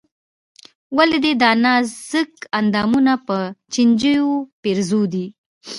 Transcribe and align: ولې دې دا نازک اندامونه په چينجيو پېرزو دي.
ولې 0.97 1.17
دې 1.23 1.33
دا 1.41 1.51
نازک 1.65 2.31
اندامونه 2.59 3.13
په 3.27 3.37
چينجيو 3.73 4.29
پېرزو 4.61 5.01
دي. 5.13 5.25